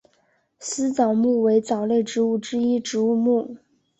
[0.57, 3.57] 丝藻目为藻类植物之一植物目。